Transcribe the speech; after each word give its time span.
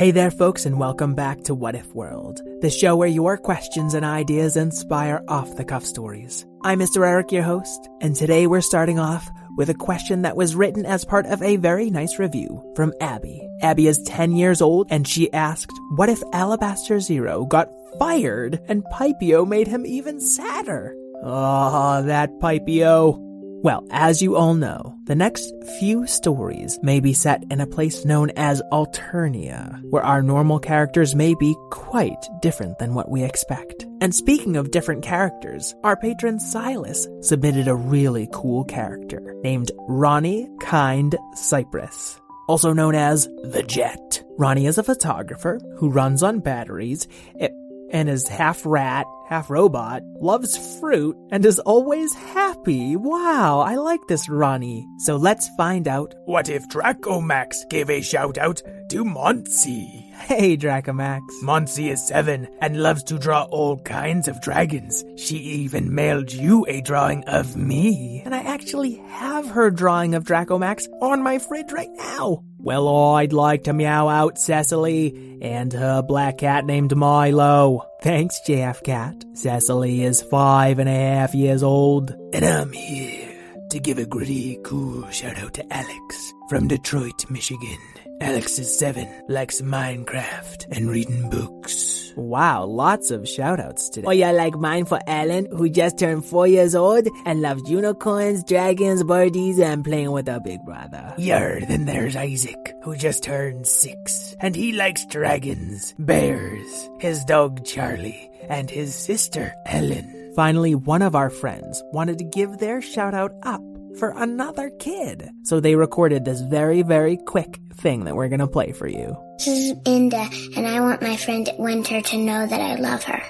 Hey 0.00 0.12
there, 0.12 0.30
folks, 0.30 0.64
and 0.64 0.80
welcome 0.80 1.14
back 1.14 1.42
to 1.42 1.54
What 1.54 1.74
If 1.74 1.94
World, 1.94 2.40
the 2.62 2.70
show 2.70 2.96
where 2.96 3.06
your 3.06 3.36
questions 3.36 3.92
and 3.92 4.02
ideas 4.02 4.56
inspire 4.56 5.22
off 5.28 5.56
the 5.56 5.64
cuff 5.66 5.84
stories. 5.84 6.46
I'm 6.62 6.78
Mr. 6.78 7.06
Eric, 7.06 7.30
your 7.32 7.42
host, 7.42 7.86
and 8.00 8.16
today 8.16 8.46
we're 8.46 8.62
starting 8.62 8.98
off 8.98 9.30
with 9.58 9.68
a 9.68 9.74
question 9.74 10.22
that 10.22 10.36
was 10.38 10.54
written 10.54 10.86
as 10.86 11.04
part 11.04 11.26
of 11.26 11.42
a 11.42 11.56
very 11.56 11.90
nice 11.90 12.18
review 12.18 12.72
from 12.74 12.94
Abby. 13.02 13.46
Abby 13.60 13.88
is 13.88 14.02
10 14.04 14.32
years 14.32 14.62
old, 14.62 14.86
and 14.88 15.06
she 15.06 15.30
asked, 15.34 15.78
What 15.96 16.08
if 16.08 16.22
Alabaster 16.32 16.98
Zero 17.00 17.44
got 17.44 17.68
fired 17.98 18.58
and 18.68 18.82
Pipio 18.98 19.46
made 19.46 19.68
him 19.68 19.84
even 19.84 20.18
sadder? 20.18 20.96
Oh, 21.22 22.02
that 22.04 22.40
Pipio. 22.40 23.29
Well, 23.62 23.86
as 23.90 24.22
you 24.22 24.36
all 24.36 24.54
know, 24.54 24.96
the 25.04 25.14
next 25.14 25.52
few 25.78 26.06
stories 26.06 26.78
may 26.82 26.98
be 26.98 27.12
set 27.12 27.44
in 27.50 27.60
a 27.60 27.66
place 27.66 28.06
known 28.06 28.30
as 28.34 28.62
Alternia, 28.72 29.82
where 29.90 30.02
our 30.02 30.22
normal 30.22 30.58
characters 30.58 31.14
may 31.14 31.34
be 31.34 31.54
quite 31.70 32.26
different 32.40 32.78
than 32.78 32.94
what 32.94 33.10
we 33.10 33.22
expect. 33.22 33.84
And 34.00 34.14
speaking 34.14 34.56
of 34.56 34.70
different 34.70 35.02
characters, 35.02 35.74
our 35.84 35.94
patron 35.94 36.40
Silas 36.40 37.06
submitted 37.20 37.68
a 37.68 37.74
really 37.74 38.30
cool 38.32 38.64
character 38.64 39.34
named 39.42 39.72
Ronnie 39.88 40.48
Kind 40.62 41.16
Cypress. 41.34 42.18
Also 42.48 42.72
known 42.72 42.94
as 42.94 43.26
the 43.44 43.62
Jet. 43.62 44.22
Ronnie 44.38 44.68
is 44.68 44.78
a 44.78 44.82
photographer 44.82 45.60
who 45.76 45.90
runs 45.90 46.22
on 46.22 46.40
batteries 46.40 47.06
eh, 47.38 47.48
and 47.92 48.08
is 48.08 48.28
half 48.28 48.64
rat, 48.64 49.06
half 49.28 49.50
robot, 49.50 50.02
loves 50.20 50.78
fruit, 50.80 51.16
and 51.30 51.44
is 51.44 51.58
always 51.60 52.12
happy. 52.14 52.96
Wow, 52.96 53.60
I 53.60 53.76
like 53.76 54.00
this 54.08 54.28
Ronnie. 54.28 54.86
So 54.98 55.16
let's 55.16 55.48
find 55.56 55.86
out. 55.88 56.14
What 56.24 56.48
if 56.48 56.68
Dracomax 56.68 57.68
gave 57.68 57.90
a 57.90 58.00
shout 58.00 58.38
out 58.38 58.62
to 58.90 59.04
Monsi? 59.04 60.10
Hey, 60.20 60.56
Dracomax. 60.56 61.20
Monsi 61.42 61.90
is 61.90 62.06
seven 62.06 62.46
and 62.60 62.82
loves 62.82 63.02
to 63.04 63.18
draw 63.18 63.44
all 63.44 63.78
kinds 63.78 64.28
of 64.28 64.40
dragons. 64.40 65.04
She 65.16 65.36
even 65.36 65.94
mailed 65.94 66.32
you 66.32 66.66
a 66.68 66.82
drawing 66.82 67.24
of 67.24 67.56
me. 67.56 68.22
And 68.24 68.34
I 68.34 68.40
actually 68.40 68.96
have 69.08 69.48
her 69.48 69.70
drawing 69.70 70.14
of 70.14 70.24
Dracomax 70.24 70.86
on 71.00 71.22
my 71.22 71.38
fridge 71.38 71.72
right 71.72 71.90
now. 71.94 72.44
Well, 72.62 72.88
I'd 73.14 73.32
like 73.32 73.64
to 73.64 73.72
meow 73.72 74.08
out 74.08 74.38
Cecily 74.38 75.38
and 75.40 75.72
her 75.72 76.02
black 76.02 76.38
cat 76.38 76.66
named 76.66 76.94
Milo. 76.94 77.86
Thanks, 78.02 78.38
JF 78.46 78.82
Cat. 78.84 79.24
Cecily 79.34 80.02
is 80.02 80.20
five 80.22 80.78
and 80.78 80.88
a 80.88 80.92
half 80.92 81.34
years 81.34 81.62
old. 81.62 82.14
And 82.34 82.44
I'm 82.44 82.72
here 82.72 83.30
to 83.70 83.78
give 83.80 83.98
a 83.98 84.06
gritty, 84.06 84.58
cool 84.62 85.08
shout 85.10 85.38
out 85.38 85.54
to 85.54 85.72
Alex 85.72 86.32
from 86.48 86.68
Detroit, 86.68 87.30
Michigan. 87.30 87.78
Alex 88.20 88.58
is 88.58 88.78
seven, 88.78 89.08
likes 89.28 89.62
Minecraft 89.62 90.66
and 90.76 90.90
reading 90.90 91.30
books. 91.30 91.99
Wow, 92.16 92.64
lots 92.64 93.10
of 93.10 93.22
shoutouts 93.22 93.90
today. 93.90 94.06
Oh 94.06 94.12
yeah, 94.12 94.32
like 94.32 94.56
mine 94.56 94.84
for 94.84 95.00
Ellen, 95.06 95.46
who 95.50 95.68
just 95.68 95.98
turned 95.98 96.24
four 96.24 96.46
years 96.46 96.74
old 96.74 97.08
and 97.26 97.42
loves 97.42 97.68
unicorns, 97.68 98.44
dragons, 98.44 99.02
birdies, 99.02 99.58
and 99.58 99.84
playing 99.84 100.10
with 100.10 100.28
her 100.28 100.40
big 100.40 100.62
brother. 100.64 101.14
Yeah, 101.18 101.60
then 101.66 101.84
there's 101.84 102.16
Isaac, 102.16 102.74
who 102.82 102.96
just 102.96 103.22
turned 103.22 103.66
six, 103.66 104.36
and 104.40 104.54
he 104.54 104.72
likes 104.72 105.04
dragons, 105.06 105.94
bears, 105.98 106.88
his 106.98 107.24
dog 107.24 107.64
Charlie, 107.64 108.30
and 108.48 108.70
his 108.70 108.94
sister 108.94 109.54
Ellen. 109.66 110.32
Finally, 110.36 110.74
one 110.74 111.02
of 111.02 111.14
our 111.14 111.30
friends 111.30 111.82
wanted 111.92 112.18
to 112.18 112.24
give 112.24 112.58
their 112.58 112.80
shout 112.80 113.14
out 113.14 113.32
up 113.42 113.62
for 113.98 114.12
another 114.16 114.70
kid. 114.78 115.28
So 115.44 115.60
they 115.60 115.74
recorded 115.74 116.24
this 116.24 116.40
very, 116.40 116.82
very 116.82 117.16
quick 117.16 117.58
thing 117.74 118.04
that 118.04 118.16
we're 118.16 118.28
gonna 118.28 118.46
play 118.46 118.72
for 118.72 118.86
you. 118.86 119.16
This 119.38 119.48
is 119.48 119.72
Inda, 119.84 120.56
and 120.56 120.66
I 120.66 120.80
want 120.80 121.02
my 121.02 121.16
friend 121.16 121.48
Winter 121.58 122.00
to 122.00 122.18
know 122.18 122.46
that 122.46 122.60
I 122.60 122.74
love 122.76 123.04
her. 123.04 123.22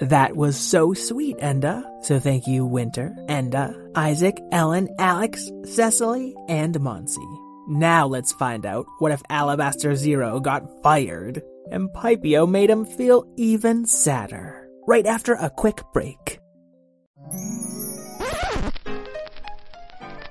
That 0.00 0.34
was 0.34 0.56
so 0.56 0.94
sweet, 0.94 1.36
Enda. 1.38 1.84
So 2.04 2.18
thank 2.18 2.46
you, 2.46 2.64
Winter, 2.64 3.14
Enda, 3.28 3.74
Isaac, 3.94 4.40
Ellen, 4.50 4.88
Alex, 4.98 5.50
Cecily, 5.64 6.34
and 6.48 6.74
Monsi. 6.76 7.26
Now 7.68 8.06
let's 8.06 8.32
find 8.32 8.64
out 8.64 8.86
what 8.98 9.12
if 9.12 9.22
Alabaster 9.28 9.94
Zero 9.94 10.40
got 10.40 10.82
fired 10.82 11.42
and 11.70 11.92
Pipio 11.92 12.46
made 12.46 12.70
him 12.70 12.84
feel 12.84 13.24
even 13.36 13.86
sadder. 13.86 14.68
Right 14.86 15.06
after 15.06 15.34
a 15.34 15.50
quick 15.50 15.82
break. 15.92 16.40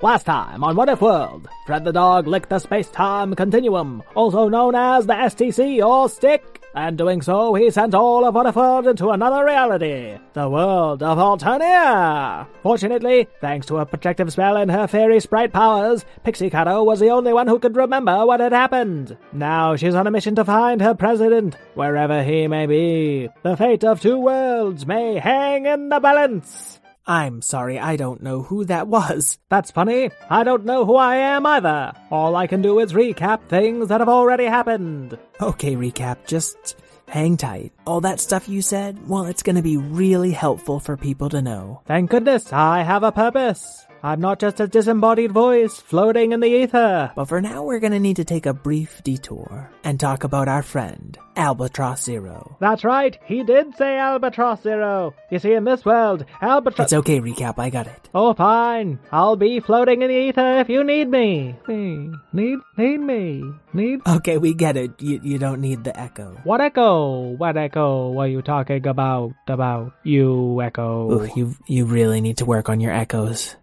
Last 0.02 0.24
time 0.24 0.64
on 0.64 0.76
What 0.76 0.88
If 0.88 1.02
World, 1.02 1.46
Fred 1.66 1.84
the 1.84 1.92
dog 1.92 2.26
licked 2.26 2.48
the 2.48 2.58
space-time 2.58 3.34
continuum, 3.34 4.02
also 4.14 4.48
known 4.48 4.74
as 4.74 5.04
the 5.04 5.12
STC 5.12 5.86
or 5.86 6.08
stick, 6.08 6.64
and 6.74 6.96
doing 6.96 7.20
so 7.20 7.52
he 7.52 7.70
sent 7.70 7.94
all 7.94 8.24
of 8.24 8.34
What 8.34 8.46
If 8.46 8.56
World 8.56 8.86
into 8.86 9.10
another 9.10 9.44
reality, 9.44 10.16
the 10.32 10.48
world 10.48 11.02
of 11.02 11.18
Alternia. 11.18 12.46
Fortunately, 12.62 13.28
thanks 13.42 13.66
to 13.66 13.76
a 13.76 13.84
protective 13.84 14.32
spell 14.32 14.56
and 14.56 14.70
her 14.70 14.86
fairy 14.86 15.20
sprite 15.20 15.52
powers, 15.52 16.06
Pixie 16.24 16.48
Cato 16.48 16.82
was 16.82 16.98
the 16.98 17.10
only 17.10 17.34
one 17.34 17.46
who 17.46 17.58
could 17.58 17.76
remember 17.76 18.24
what 18.24 18.40
had 18.40 18.52
happened. 18.52 19.18
Now 19.34 19.76
she's 19.76 19.94
on 19.94 20.06
a 20.06 20.10
mission 20.10 20.34
to 20.36 20.46
find 20.46 20.80
her 20.80 20.94
president, 20.94 21.58
wherever 21.74 22.22
he 22.22 22.48
may 22.48 22.64
be. 22.64 23.28
The 23.42 23.54
fate 23.54 23.84
of 23.84 24.00
two 24.00 24.18
worlds 24.18 24.86
may 24.86 25.18
hang 25.18 25.66
in 25.66 25.90
the 25.90 26.00
balance. 26.00 26.80
I'm 27.06 27.42
sorry, 27.42 27.78
I 27.78 27.96
don't 27.96 28.22
know 28.22 28.42
who 28.42 28.64
that 28.66 28.86
was. 28.86 29.38
That's 29.48 29.70
funny. 29.70 30.10
I 30.28 30.44
don't 30.44 30.64
know 30.64 30.84
who 30.84 30.96
I 30.96 31.16
am 31.16 31.46
either. 31.46 31.92
All 32.10 32.36
I 32.36 32.46
can 32.46 32.62
do 32.62 32.78
is 32.78 32.92
recap 32.92 33.48
things 33.48 33.88
that 33.88 34.00
have 34.00 34.08
already 34.08 34.44
happened. 34.44 35.18
Okay, 35.40 35.74
recap, 35.74 36.26
just 36.26 36.76
hang 37.08 37.36
tight. 37.36 37.72
All 37.86 38.00
that 38.02 38.20
stuff 38.20 38.48
you 38.48 38.62
said, 38.62 39.08
well, 39.08 39.24
it's 39.24 39.42
gonna 39.42 39.62
be 39.62 39.76
really 39.76 40.32
helpful 40.32 40.78
for 40.78 40.96
people 40.96 41.28
to 41.30 41.42
know. 41.42 41.80
Thank 41.86 42.10
goodness 42.10 42.52
I 42.52 42.82
have 42.82 43.02
a 43.02 43.12
purpose. 43.12 43.86
I'm 44.02 44.20
not 44.20 44.38
just 44.38 44.60
a 44.60 44.66
disembodied 44.66 45.32
voice 45.32 45.78
floating 45.78 46.32
in 46.32 46.40
the 46.40 46.46
ether. 46.46 47.12
But 47.14 47.26
for 47.26 47.40
now, 47.40 47.64
we're 47.64 47.80
gonna 47.80 48.00
need 48.00 48.16
to 48.16 48.24
take 48.24 48.46
a 48.46 48.54
brief 48.54 49.02
detour 49.04 49.70
and 49.84 50.00
talk 50.00 50.24
about 50.24 50.48
our 50.48 50.62
friend, 50.62 51.18
Albatross 51.36 52.02
Zero. 52.02 52.56
That's 52.60 52.84
right, 52.84 53.18
he 53.26 53.42
did 53.42 53.74
say 53.76 53.98
Albatross 53.98 54.62
Zero. 54.62 55.14
You 55.30 55.38
see, 55.38 55.52
in 55.52 55.64
this 55.64 55.84
world, 55.84 56.24
Albatross. 56.40 56.86
It's 56.86 56.92
okay, 56.94 57.20
recap, 57.20 57.58
I 57.58 57.70
got 57.70 57.86
it. 57.86 58.08
Oh, 58.14 58.34
fine. 58.34 58.98
I'll 59.12 59.36
be 59.36 59.60
floating 59.60 60.02
in 60.02 60.08
the 60.08 60.16
ether 60.16 60.60
if 60.60 60.68
you 60.68 60.82
need 60.82 61.08
me. 61.08 61.56
Me. 61.68 62.10
Need, 62.32 62.58
need 62.76 62.98
me. 62.98 63.44
Need. 63.72 64.00
Okay, 64.06 64.38
we 64.38 64.54
get 64.54 64.76
it. 64.76 64.90
You, 65.00 65.20
you 65.22 65.38
don't 65.38 65.60
need 65.60 65.84
the 65.84 65.98
echo. 65.98 66.40
What 66.44 66.60
echo? 66.60 67.36
What 67.36 67.56
echo 67.56 68.18
are 68.18 68.26
you 68.26 68.42
talking 68.42 68.86
about? 68.86 69.32
About 69.46 69.92
you, 70.04 70.60
echo. 70.62 71.10
Ooh, 71.12 71.30
you, 71.36 71.54
you 71.66 71.84
really 71.84 72.20
need 72.20 72.38
to 72.38 72.44
work 72.44 72.68
on 72.68 72.80
your 72.80 72.92
echoes. 72.92 73.56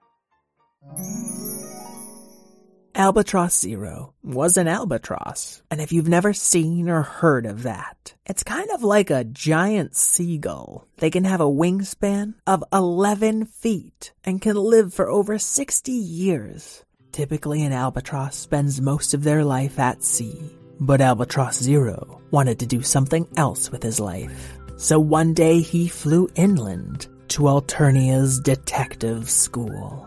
Albatross 2.97 3.59
Zero 3.59 4.15
was 4.23 4.57
an 4.57 4.67
albatross. 4.67 5.61
And 5.69 5.79
if 5.79 5.91
you've 5.91 6.07
never 6.07 6.33
seen 6.33 6.89
or 6.89 7.03
heard 7.03 7.45
of 7.45 7.61
that, 7.61 8.15
it's 8.25 8.43
kind 8.43 8.71
of 8.71 8.81
like 8.83 9.11
a 9.11 9.23
giant 9.23 9.95
seagull. 9.95 10.87
They 10.97 11.11
can 11.11 11.23
have 11.23 11.39
a 11.39 11.43
wingspan 11.43 12.33
of 12.47 12.63
11 12.73 13.45
feet 13.45 14.13
and 14.23 14.41
can 14.41 14.55
live 14.55 14.95
for 14.95 15.07
over 15.07 15.37
60 15.37 15.91
years. 15.91 16.83
Typically, 17.11 17.61
an 17.63 17.71
albatross 17.71 18.35
spends 18.35 18.81
most 18.81 19.13
of 19.13 19.23
their 19.23 19.43
life 19.43 19.77
at 19.77 20.03
sea. 20.03 20.57
But 20.79 20.99
Albatross 20.99 21.61
Zero 21.61 22.19
wanted 22.31 22.57
to 22.59 22.65
do 22.65 22.81
something 22.81 23.27
else 23.37 23.71
with 23.71 23.83
his 23.83 23.99
life. 23.99 24.57
So 24.77 24.99
one 24.99 25.35
day 25.35 25.61
he 25.61 25.87
flew 25.87 26.29
inland 26.33 27.07
to 27.29 27.43
Alternia's 27.43 28.39
detective 28.39 29.29
school. 29.29 30.06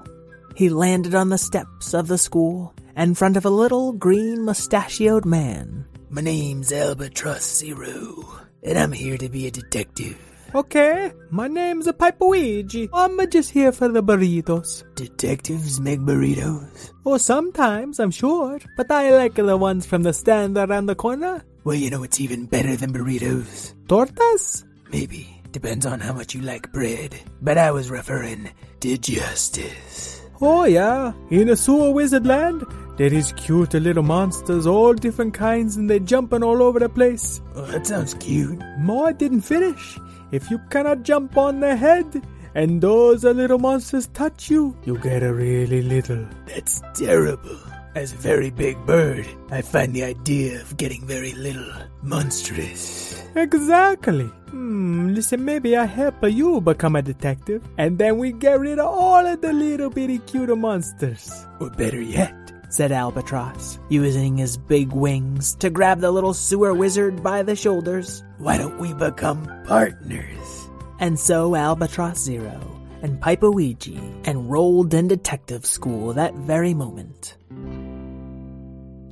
He 0.60 0.68
landed 0.68 1.14
on 1.14 1.30
the 1.30 1.38
steps 1.38 1.94
of 1.94 2.06
the 2.06 2.18
school 2.18 2.74
in 2.94 3.14
front 3.14 3.38
of 3.38 3.46
a 3.46 3.48
little 3.48 3.94
green 3.94 4.44
mustachioed 4.44 5.24
man. 5.24 5.86
My 6.10 6.20
name's 6.20 6.70
Albatross 6.70 7.60
Zero, 7.60 8.28
and 8.62 8.76
I'm 8.76 8.92
here 8.92 9.16
to 9.16 9.30
be 9.30 9.46
a 9.46 9.50
detective. 9.50 10.18
Okay, 10.54 11.12
my 11.30 11.48
name's 11.48 11.86
a 11.86 11.94
Pipeouiji. 11.94 12.90
I'm 12.92 13.18
just 13.30 13.48
here 13.48 13.72
for 13.72 13.88
the 13.88 14.02
burritos. 14.02 14.84
Detectives 14.96 15.80
make 15.80 16.00
burritos? 16.00 16.92
Or 17.06 17.18
sometimes, 17.18 17.98
I'm 17.98 18.10
sure. 18.10 18.58
But 18.76 18.90
I 18.90 19.16
like 19.16 19.36
the 19.36 19.56
ones 19.56 19.86
from 19.86 20.02
the 20.02 20.12
stand 20.12 20.58
around 20.58 20.84
the 20.84 20.94
corner. 20.94 21.42
Well, 21.64 21.76
you 21.76 21.88
know 21.88 22.02
it's 22.02 22.20
even 22.20 22.44
better 22.44 22.76
than 22.76 22.92
burritos? 22.92 23.72
Tortas? 23.86 24.66
Maybe. 24.92 25.40
Depends 25.52 25.86
on 25.86 26.00
how 26.00 26.12
much 26.12 26.34
you 26.34 26.42
like 26.42 26.70
bread. 26.70 27.18
But 27.40 27.56
I 27.56 27.70
was 27.70 27.90
referring 27.90 28.50
to 28.80 28.98
justice. 28.98 30.19
Oh 30.42 30.64
yeah, 30.64 31.12
in 31.28 31.50
a 31.50 31.56
sewer 31.56 31.90
wizard 31.90 32.26
land, 32.26 32.64
there 32.96 33.12
is 33.12 33.32
cute 33.32 33.74
little 33.74 34.02
monsters, 34.02 34.66
all 34.66 34.94
different 34.94 35.34
kinds, 35.34 35.76
and 35.76 35.90
they're 35.90 35.98
jumping 35.98 36.42
all 36.42 36.62
over 36.62 36.78
the 36.78 36.88
place. 36.88 37.42
Oh, 37.54 37.66
that 37.66 37.86
sounds 37.86 38.14
cute. 38.14 38.58
More 38.78 39.12
didn't 39.12 39.42
finish. 39.42 39.98
If 40.32 40.50
you 40.50 40.58
cannot 40.70 41.02
jump 41.02 41.36
on 41.36 41.60
their 41.60 41.76
head, 41.76 42.24
and 42.54 42.80
those 42.80 43.22
little 43.22 43.58
monsters 43.58 44.06
touch 44.08 44.48
you, 44.48 44.74
you 44.84 44.96
get 44.98 45.22
a 45.22 45.34
really 45.34 45.82
little. 45.82 46.26
That's 46.46 46.80
terrible. 46.94 47.58
As 47.96 48.12
a 48.12 48.16
very 48.16 48.50
big 48.50 48.78
bird, 48.86 49.26
I 49.50 49.62
find 49.62 49.92
the 49.92 50.04
idea 50.04 50.60
of 50.60 50.76
getting 50.76 51.04
very 51.08 51.32
little 51.32 51.72
monstrous. 52.02 53.20
Exactly. 53.34 54.26
Hmm, 54.50 55.12
listen, 55.12 55.44
maybe 55.44 55.76
I 55.76 55.86
help 55.86 56.14
you 56.22 56.60
become 56.60 56.94
a 56.94 57.02
detective, 57.02 57.66
and 57.78 57.98
then 57.98 58.18
we 58.18 58.30
get 58.30 58.60
rid 58.60 58.78
of 58.78 58.86
all 58.86 59.26
of 59.26 59.40
the 59.40 59.52
little 59.52 59.90
bitty 59.90 60.18
cute 60.18 60.56
monsters. 60.56 61.46
Or 61.58 61.68
better 61.70 62.00
yet, 62.00 62.52
said 62.68 62.92
Albatross, 62.92 63.80
using 63.88 64.36
his 64.36 64.56
big 64.56 64.92
wings 64.92 65.56
to 65.56 65.68
grab 65.68 65.98
the 65.98 66.12
little 66.12 66.34
sewer 66.34 66.72
wizard 66.72 67.24
by 67.24 67.42
the 67.42 67.56
shoulders. 67.56 68.22
Why 68.38 68.56
don't 68.56 68.78
we 68.78 68.94
become 68.94 69.44
partners? 69.66 70.68
And 71.00 71.18
so 71.18 71.56
Albatross 71.56 72.18
Zero 72.18 72.60
and 73.02 73.20
Pipeouiji 73.20 74.26
enrolled 74.26 74.94
in 74.94 75.08
detective 75.08 75.66
school 75.66 76.12
that 76.12 76.34
very 76.34 76.74
moment. 76.74 77.36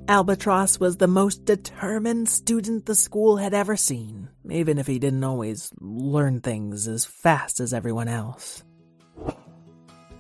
Albatross 0.09 0.81
was 0.81 0.97
the 0.97 1.07
most 1.07 1.45
determined 1.45 2.31
student 2.31 2.87
the 2.87 2.95
school 2.95 3.37
had 3.37 3.53
ever 3.53 3.77
seen, 3.77 4.31
even 4.49 4.79
if 4.79 4.87
he 4.87 4.99
didn't 4.99 5.23
always 5.23 5.71
learn 5.83 6.41
things 6.41 6.89
as 6.89 7.05
fast 7.05 7.61
as 7.61 7.75
everyone 7.75 8.09
else. 8.09 8.65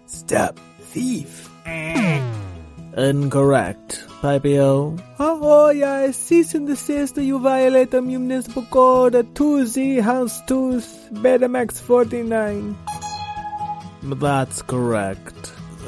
Step 0.04 0.60
thief. 0.92 1.48
Incorrect, 2.98 4.04
Pipio. 4.20 4.98
Oh, 5.18 5.40
oh 5.42 5.70
yeah, 5.70 6.10
cease 6.10 6.54
and 6.54 6.66
desist 6.66 7.16
you 7.16 7.38
violate 7.38 7.90
the 7.90 8.02
municipal 8.02 8.64
code 8.64 9.14
2Z 9.14 10.02
House 10.02 10.42
2 10.48 10.82
Betamax 11.24 11.80
49. 11.80 12.76
That's 14.02 14.60
correct. 14.60 15.37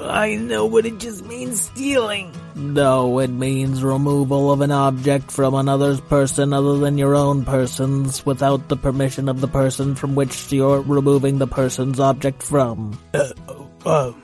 I 0.03 0.37
know, 0.37 0.69
but 0.69 0.87
it 0.87 0.99
just 0.99 1.25
means 1.25 1.61
stealing. 1.61 2.33
No, 2.55 3.19
it 3.19 3.31
means 3.31 3.83
removal 3.83 4.53
of 4.53 4.61
an 4.61 4.71
object 4.71 5.31
from 5.31 5.55
another's 5.55 6.01
person 6.01 6.53
other 6.53 6.79
than 6.79 6.99
your 6.99 7.15
own 7.15 7.45
person's 7.45 8.25
without 8.25 8.69
the 8.69 8.77
permission 8.77 9.29
of 9.29 9.41
the 9.41 9.49
person 9.49 9.95
from 9.95 10.15
which 10.15 10.53
you're 10.53 10.81
removing 10.81 11.39
the 11.39 11.47
person's 11.47 12.01
object 12.01 12.43
from. 12.43 12.99
Uh, 13.15 13.29
oh, 13.49 13.71
oh, 13.87 14.17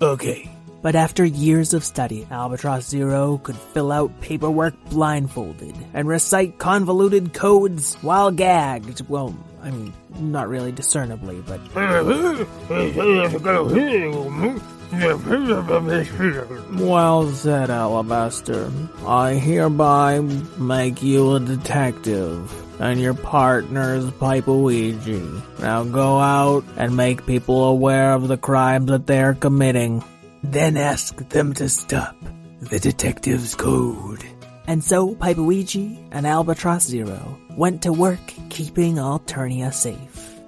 okay. 0.00 0.50
But 0.82 0.96
after 0.96 1.24
years 1.24 1.74
of 1.74 1.84
study, 1.84 2.26
Albatross 2.30 2.88
Zero 2.88 3.38
could 3.38 3.56
fill 3.56 3.92
out 3.92 4.20
paperwork 4.20 4.74
blindfolded 4.86 5.76
and 5.94 6.08
recite 6.08 6.58
convoluted 6.58 7.32
codes 7.32 7.94
while 8.02 8.32
gagged. 8.32 9.08
Well, 9.08 9.36
I 9.62 9.70
mean, 9.70 9.92
not 10.18 10.48
really 10.48 10.72
discernibly, 10.72 11.40
but. 11.46 11.60
Well 16.78 17.32
said, 17.32 17.70
Alabaster. 17.70 18.70
I 19.06 19.34
hereby 19.34 20.20
make 20.20 21.02
you 21.02 21.34
a 21.34 21.40
detective, 21.40 22.52
and 22.78 23.00
your 23.00 23.14
partner 23.14 23.94
is 23.94 24.04
Pipeouiji. 24.04 25.60
Now 25.60 25.84
go 25.84 26.18
out 26.18 26.64
and 26.76 26.94
make 26.94 27.24
people 27.24 27.64
aware 27.64 28.12
of 28.12 28.28
the 28.28 28.36
crimes 28.36 28.90
that 28.90 29.06
they're 29.06 29.34
committing. 29.34 30.04
Then 30.44 30.76
ask 30.76 31.16
them 31.30 31.54
to 31.54 31.70
stop. 31.70 32.16
The 32.60 32.78
detective's 32.78 33.54
code. 33.54 34.22
And 34.66 34.84
so 34.84 35.14
Pipeouiji 35.14 36.08
and 36.12 36.26
Albatross 36.26 36.86
Zero 36.86 37.38
went 37.56 37.82
to 37.82 37.92
work 37.92 38.20
keeping 38.50 38.96
Alternia 38.96 39.72
safe. 39.72 40.38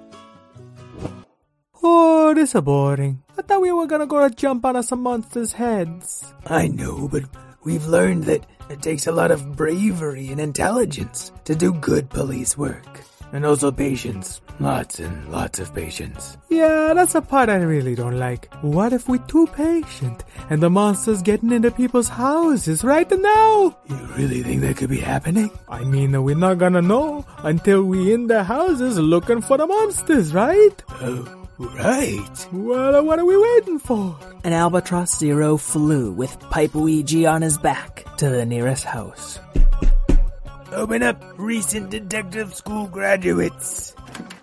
Oh, 1.83 2.33
this 2.35 2.53
is 2.53 2.61
boring. 2.61 3.24
Thought 3.47 3.61
we 3.61 3.71
were 3.71 3.85
gonna 3.85 4.07
go 4.07 4.27
to 4.27 4.33
jump 4.33 4.65
on 4.65 4.81
some 4.81 5.03
monsters' 5.03 5.53
heads. 5.53 6.33
I 6.47 6.67
know, 6.67 7.07
but 7.07 7.23
we've 7.63 7.85
learned 7.85 8.23
that 8.23 8.45
it 8.69 8.81
takes 8.81 9.05
a 9.05 9.11
lot 9.11 9.29
of 9.29 9.55
bravery 9.55 10.29
and 10.29 10.41
intelligence 10.41 11.31
to 11.43 11.55
do 11.55 11.71
good 11.73 12.09
police 12.09 12.57
work. 12.57 13.01
And 13.31 13.45
also 13.45 13.71
patience. 13.71 14.41
Lots 14.59 14.99
and 14.99 15.31
lots 15.31 15.59
of 15.59 15.75
patience. 15.75 16.37
Yeah, 16.49 16.93
that's 16.95 17.13
a 17.15 17.21
part 17.21 17.49
I 17.49 17.57
really 17.57 17.93
don't 17.93 18.17
like. 18.17 18.51
What 18.61 18.93
if 18.93 19.09
we're 19.09 19.17
too 19.27 19.47
patient 19.47 20.23
and 20.49 20.63
the 20.63 20.69
monsters 20.69 21.21
getting 21.21 21.51
into 21.51 21.69
people's 21.69 22.07
houses 22.07 22.83
right 22.83 23.09
now? 23.11 23.77
You 23.87 23.95
really 24.17 24.41
think 24.41 24.61
that 24.61 24.77
could 24.77 24.89
be 24.89 25.01
happening? 25.01 25.51
I 25.67 25.83
mean, 25.83 26.23
we're 26.23 26.35
not 26.37 26.57
gonna 26.57 26.81
know 26.81 27.25
until 27.43 27.83
we 27.83 28.13
in 28.13 28.27
the 28.27 28.43
houses 28.43 28.97
looking 28.97 29.41
for 29.41 29.57
the 29.57 29.67
monsters, 29.67 30.33
right? 30.33 30.83
Oh, 31.01 31.44
right. 31.57 32.47
Well, 32.51 33.03
what 33.03 33.19
are 33.19 33.25
we 33.25 33.37
waiting 33.37 33.79
for? 33.79 34.17
And 34.43 34.53
Albatross 34.53 35.17
Zero 35.17 35.57
flew 35.57 36.11
with 36.11 36.39
Pipeouiji 36.39 37.29
on 37.31 37.41
his 37.41 37.57
back 37.57 38.05
to 38.17 38.29
the 38.29 38.45
nearest 38.45 38.85
house. 38.85 39.39
Open 40.71 41.03
up, 41.03 41.23
recent 41.37 41.89
detective 41.89 42.53
school 42.53 42.87
graduates. 42.87 43.95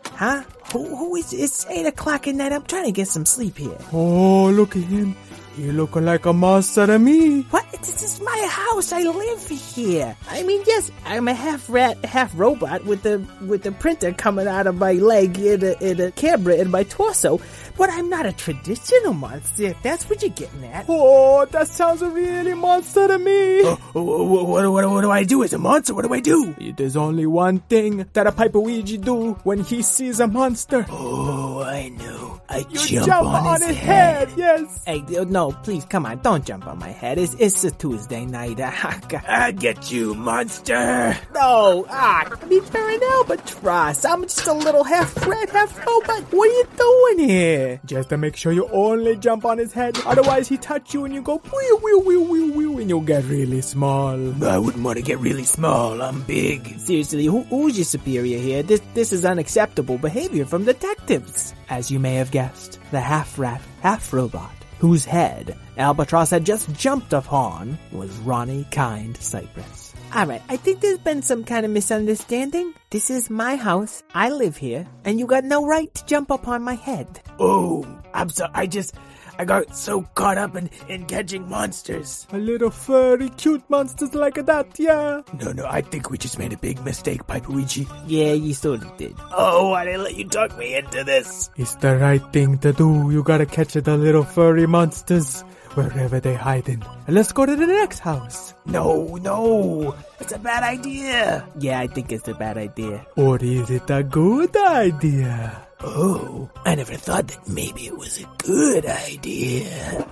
Huh? 0.06 0.42
Who, 0.72 0.96
who 0.96 1.16
is 1.16 1.32
it's 1.32 1.66
eight 1.66 1.86
o'clock 1.86 2.26
at 2.26 2.34
night? 2.34 2.52
I'm 2.52 2.62
trying 2.62 2.86
to 2.86 2.92
get 2.92 3.08
some 3.08 3.26
sleep 3.26 3.58
here. 3.58 3.76
Oh, 3.92 4.50
look 4.50 4.76
at 4.76 4.84
him. 4.84 5.14
He 5.56 5.70
looking 5.70 6.06
like 6.06 6.24
a 6.24 6.32
monster 6.32 6.86
to 6.86 6.98
me. 6.98 7.42
What? 7.42 7.66
This 7.82 8.00
is 8.04 8.20
my 8.20 8.48
house. 8.48 8.92
I 8.92 9.02
live 9.02 9.48
here. 9.48 10.16
I 10.30 10.44
mean, 10.44 10.62
yes, 10.68 10.92
I'm 11.04 11.26
a 11.26 11.34
half 11.34 11.68
rat, 11.68 12.04
half 12.04 12.32
robot 12.38 12.84
with 12.84 13.02
the 13.02 13.18
with 13.44 13.64
the 13.64 13.72
printer 13.72 14.12
coming 14.12 14.46
out 14.46 14.68
of 14.68 14.76
my 14.76 14.92
leg 14.92 15.36
and 15.38 15.64
a, 15.64 15.82
and 15.82 15.98
a 15.98 16.12
camera 16.12 16.54
in 16.54 16.70
my 16.70 16.84
torso. 16.84 17.40
But 17.76 17.90
I'm 17.90 18.08
not 18.10 18.26
a 18.26 18.32
traditional 18.32 19.14
monster. 19.14 19.64
If 19.64 19.82
that's 19.82 20.08
what 20.08 20.22
you're 20.22 20.30
getting 20.30 20.64
at. 20.64 20.86
Oh, 20.88 21.44
that 21.46 21.68
sounds 21.68 22.02
really 22.02 22.54
monster 22.54 23.08
to 23.08 23.18
me. 23.18 23.62
Oh, 23.64 23.78
what, 23.94 24.46
what, 24.48 24.70
what, 24.72 24.90
what 24.90 25.00
do 25.00 25.10
I 25.10 25.24
do 25.24 25.42
as 25.42 25.52
a 25.52 25.58
monster? 25.58 25.94
What 25.94 26.04
do 26.06 26.12
I 26.12 26.20
do? 26.20 26.54
There's 26.76 26.96
only 26.96 27.26
one 27.26 27.58
thing 27.60 28.06
that 28.12 28.26
a 28.26 28.32
Pipeouiji 28.32 29.02
do 29.04 29.32
when 29.44 29.60
he 29.64 29.82
sees 29.82 30.20
a 30.20 30.26
monster. 30.26 30.84
Oh, 30.90 31.62
I 31.62 31.88
know. 31.90 32.40
I 32.48 32.58
You 32.68 32.78
jump, 32.86 33.06
jump 33.06 33.28
on, 33.28 33.46
on 33.46 33.60
his, 33.60 33.68
his 33.70 33.76
head. 33.78 34.28
head. 34.28 34.38
Yes. 34.38 34.82
Hey, 34.86 35.00
no, 35.24 35.52
please, 35.52 35.84
come 35.86 36.04
on, 36.04 36.18
don't 36.18 36.44
jump 36.44 36.66
on 36.66 36.78
my 36.78 36.90
head. 36.90 37.16
It's 37.18 37.34
it's 37.38 37.64
a 37.64 37.70
Tuesday 37.70 38.26
night. 38.26 38.60
I 38.60 39.52
get 39.52 39.90
you, 39.90 40.14
monster. 40.14 41.16
no, 41.34 41.86
ah, 41.88 42.24
I 42.42 42.44
mean, 42.46 42.62
you're 42.74 42.90
an 42.90 43.00
albatross. 43.02 44.04
I'm 44.04 44.22
just 44.24 44.46
a 44.46 44.52
little 44.52 44.84
half 44.84 45.26
rat, 45.26 45.48
half 45.50 45.78
robot. 45.86 46.22
What 46.32 46.48
are 46.50 46.52
you 46.52 46.64
doing 46.76 47.28
here? 47.28 47.61
Just 47.84 48.08
to 48.10 48.16
make 48.16 48.36
sure 48.36 48.52
you 48.52 48.68
only 48.72 49.16
jump 49.16 49.44
on 49.44 49.58
his 49.58 49.72
head. 49.72 49.98
Otherwise, 50.06 50.48
he 50.48 50.56
touch 50.56 50.94
you 50.94 51.04
and 51.04 51.14
you 51.14 51.22
go 51.22 51.40
wee 51.52 51.78
wee 51.82 52.02
wee 52.06 52.16
wee 52.16 52.50
wee, 52.50 52.82
and 52.82 52.90
you'll 52.90 53.00
get 53.00 53.24
really 53.24 53.60
small. 53.60 54.44
I 54.44 54.58
wouldn't 54.58 54.84
want 54.84 54.96
to 54.98 55.02
get 55.02 55.18
really 55.18 55.44
small. 55.44 56.00
I'm 56.02 56.22
big. 56.22 56.78
Seriously, 56.78 57.26
who, 57.26 57.42
who's 57.44 57.76
your 57.76 57.84
superior 57.84 58.38
here? 58.38 58.62
This 58.62 58.82
this 58.94 59.12
is 59.12 59.24
unacceptable 59.24 59.98
behavior 59.98 60.44
from 60.44 60.64
detectives. 60.64 61.54
As 61.68 61.90
you 61.90 61.98
may 61.98 62.14
have 62.16 62.30
guessed, 62.30 62.78
the 62.90 63.00
half 63.00 63.38
rat, 63.38 63.62
half 63.80 64.12
robot, 64.12 64.52
whose 64.78 65.04
head 65.04 65.56
Albatross 65.78 66.30
had 66.30 66.44
just 66.44 66.70
jumped 66.74 67.12
upon, 67.12 67.78
was 67.92 68.10
Ronnie 68.18 68.66
Kind 68.70 69.16
Cypress. 69.16 69.81
Alright, 70.14 70.42
I 70.50 70.58
think 70.58 70.80
there's 70.80 70.98
been 70.98 71.22
some 71.22 71.42
kind 71.42 71.64
of 71.64 71.72
misunderstanding. 71.72 72.74
This 72.90 73.08
is 73.08 73.30
my 73.30 73.56
house, 73.56 74.02
I 74.14 74.28
live 74.28 74.58
here, 74.58 74.86
and 75.06 75.18
you 75.18 75.24
got 75.24 75.42
no 75.42 75.64
right 75.66 75.92
to 75.94 76.04
jump 76.04 76.30
upon 76.30 76.62
my 76.62 76.74
head. 76.74 77.22
Oh, 77.38 77.86
I'm 78.12 78.28
so 78.28 78.46
I 78.52 78.66
just, 78.66 78.94
I 79.38 79.46
got 79.46 79.74
so 79.74 80.02
caught 80.14 80.36
up 80.36 80.54
in, 80.54 80.68
in 80.86 81.06
catching 81.06 81.48
monsters. 81.48 82.26
A 82.30 82.36
little 82.36 82.68
furry, 82.68 83.30
cute 83.30 83.64
monsters 83.70 84.14
like 84.14 84.34
that, 84.34 84.78
yeah. 84.78 85.22
No, 85.40 85.52
no, 85.52 85.64
I 85.64 85.80
think 85.80 86.10
we 86.10 86.18
just 86.18 86.38
made 86.38 86.52
a 86.52 86.58
big 86.58 86.84
mistake, 86.84 87.26
Pipeouiji. 87.26 87.88
Yeah, 88.06 88.34
you 88.34 88.52
sort 88.52 88.82
of 88.82 88.94
did. 88.98 89.16
Oh, 89.34 89.70
why 89.70 89.86
did 89.86 89.94
I 89.94 89.96
let 89.96 90.14
you 90.14 90.28
talk 90.28 90.58
me 90.58 90.76
into 90.76 91.04
this? 91.04 91.48
It's 91.56 91.76
the 91.76 91.96
right 91.96 92.22
thing 92.34 92.58
to 92.58 92.74
do. 92.74 93.10
You 93.10 93.22
gotta 93.22 93.46
catch 93.46 93.72
the 93.72 93.96
little 93.96 94.24
furry 94.24 94.66
monsters 94.66 95.42
wherever 95.74 96.20
they're 96.20 96.36
hiding. 96.36 96.82
And 97.06 97.14
let's 97.14 97.32
go 97.32 97.46
to 97.46 97.56
the 97.56 97.66
next 97.66 97.98
house. 98.00 98.54
No, 98.66 99.16
no, 99.16 99.94
it's 100.20 100.32
a 100.32 100.38
bad 100.38 100.62
idea. 100.62 101.46
Yeah, 101.58 101.80
I 101.80 101.86
think 101.86 102.12
it's 102.12 102.28
a 102.28 102.34
bad 102.34 102.58
idea. 102.58 103.06
Or 103.16 103.38
is 103.42 103.70
it 103.70 103.90
a 103.90 104.02
good 104.02 104.56
idea? 104.56 105.66
Oh, 105.80 106.50
I 106.64 106.74
never 106.76 106.94
thought 106.94 107.28
that 107.28 107.48
maybe 107.48 107.86
it 107.86 107.96
was 107.96 108.20
a 108.20 108.28
good 108.38 108.86
idea. 108.86 110.06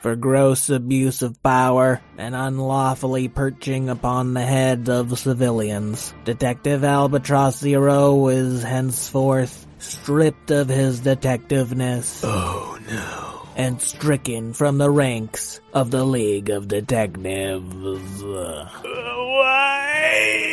For 0.00 0.16
gross 0.16 0.68
abuse 0.68 1.22
of 1.22 1.42
power 1.42 2.02
and 2.18 2.34
unlawfully 2.34 3.28
perching 3.28 3.88
upon 3.88 4.34
the 4.34 4.42
heads 4.42 4.90
of 4.90 5.18
civilians, 5.18 6.12
Detective 6.24 6.84
Albatross 6.84 7.58
Zero 7.58 8.28
is 8.28 8.62
henceforth 8.62 9.66
stripped 9.78 10.50
of 10.50 10.68
his 10.68 11.00
detectiveness. 11.00 12.20
Oh 12.22 12.78
no. 12.86 13.33
And 13.56 13.80
stricken 13.80 14.52
from 14.52 14.78
the 14.78 14.90
ranks 14.90 15.60
of 15.72 15.90
the 15.90 16.04
League 16.04 16.50
of 16.50 16.68
Detectives. 16.68 18.22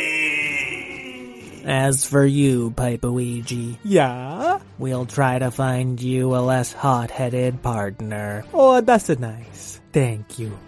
Why? 0.02 1.62
As 1.64 2.04
for 2.04 2.24
you, 2.26 2.72
Pipeouiji, 2.72 3.78
Yeah? 3.84 4.58
we'll 4.78 5.06
try 5.06 5.38
to 5.38 5.50
find 5.50 6.00
you 6.02 6.34
a 6.34 6.42
less 6.42 6.72
hot-headed 6.72 7.62
partner. 7.62 8.44
Oh, 8.52 8.80
that's 8.80 9.08
a 9.10 9.16
nice. 9.16 9.80
Thank 9.92 10.38
you. 10.40 10.58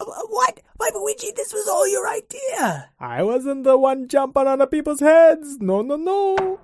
What? 0.00 0.60
Pipeouiji, 0.80 1.34
this 1.34 1.52
was 1.52 1.68
all 1.68 1.88
your 1.88 2.08
idea! 2.08 2.90
I 3.00 3.22
wasn't 3.22 3.64
the 3.64 3.78
one 3.78 4.08
jumping 4.08 4.46
on 4.46 4.58
the 4.58 4.66
people's 4.66 5.00
heads. 5.00 5.58
No, 5.60 5.82
no, 5.82 5.96
no. 5.96 6.58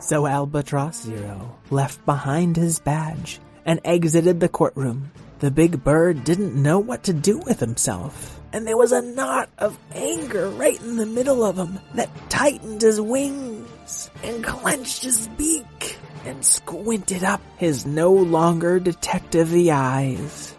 So 0.00 0.26
Albatross 0.26 1.02
Zero 1.02 1.56
left 1.70 2.04
behind 2.06 2.56
his 2.56 2.80
badge 2.80 3.40
and 3.64 3.80
exited 3.84 4.40
the 4.40 4.48
courtroom. 4.48 5.10
The 5.40 5.50
big 5.50 5.82
bird 5.82 6.24
didn't 6.24 6.54
know 6.54 6.78
what 6.78 7.02
to 7.04 7.12
do 7.12 7.38
with 7.38 7.58
himself. 7.60 8.40
And 8.52 8.66
there 8.66 8.76
was 8.76 8.92
a 8.92 9.02
knot 9.02 9.48
of 9.58 9.78
anger 9.94 10.48
right 10.50 10.80
in 10.80 10.96
the 10.96 11.06
middle 11.06 11.42
of 11.44 11.56
him 11.56 11.80
that 11.94 12.10
tightened 12.30 12.82
his 12.82 13.00
wings 13.00 14.10
and 14.22 14.44
clenched 14.44 15.04
his 15.04 15.26
beak 15.28 15.96
and 16.24 16.44
squinted 16.44 17.24
up 17.24 17.40
his 17.56 17.86
no 17.86 18.12
longer 18.12 18.78
detective 18.78 19.52
eyes. 19.70 20.54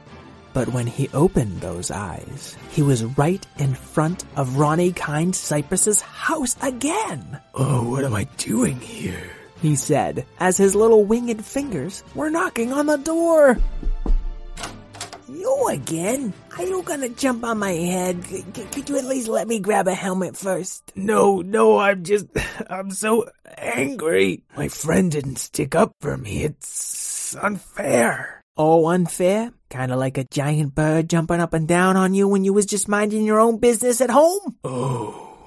But 0.54 0.70
when 0.70 0.86
he 0.86 1.10
opened 1.14 1.62
those 1.62 1.90
eyes, 1.90 2.56
he 2.70 2.82
was 2.82 3.06
right 3.06 3.46
in 3.58 3.74
front 3.74 4.24
of 4.36 4.58
Ronnie 4.58 4.92
Kind 4.92 5.36
Cypress's 5.36 6.02
house 6.02 6.56
again. 6.62 7.40
Oh, 7.56 7.90
what 7.90 8.04
am 8.04 8.14
I 8.14 8.26
doing 8.38 8.80
here? 8.80 9.32
He 9.64 9.78
said, 9.78 10.26
as 10.42 10.58
his 10.58 10.76
little 10.76 11.06
winged 11.06 11.40
fingers 11.46 12.04
were 12.16 12.30
knocking 12.30 12.74
on 12.74 12.86
the 12.88 12.98
door. 12.98 13.58
You 15.30 15.68
again? 15.70 16.34
Are 16.58 16.66
you 16.66 16.84
gonna 16.84 17.08
jump 17.08 17.46
on 17.46 17.60
my 17.60 17.72
head? 17.72 18.26
C- 18.26 18.44
could 18.74 18.90
you 18.90 18.98
at 18.98 19.06
least 19.06 19.30
let 19.30 19.48
me 19.48 19.60
grab 19.60 19.88
a 19.88 19.94
helmet 19.96 20.36
first? 20.36 20.92
No, 20.98 21.40
no, 21.40 21.78
I'm 21.80 22.04
just, 22.04 22.28
I'm 22.70 22.92
so 22.92 23.30
angry. 23.58 24.44
My 24.58 24.68
friend 24.68 25.10
didn't 25.10 25.38
stick 25.38 25.76
up 25.76 25.94
for 26.02 26.18
me. 26.18 26.44
It's 26.44 27.34
unfair. 27.38 28.42
Oh, 28.58 28.88
unfair? 28.88 29.54
Kinda 29.70 29.96
like 29.96 30.18
a 30.18 30.26
giant 30.26 30.76
bird 30.76 31.10
jumping 31.10 31.40
up 31.40 31.54
and 31.54 31.70
down 31.70 31.96
on 31.96 32.14
you 32.14 32.28
when 32.28 32.44
you 32.44 32.52
was 32.52 32.66
just 32.66 32.90
minding 32.90 33.24
your 33.24 33.40
own 33.40 33.60
business 33.60 34.02
at 34.02 34.10
home? 34.10 34.58
Oh. 34.66 35.38